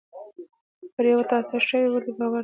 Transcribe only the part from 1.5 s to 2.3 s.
شوي ولې باور نه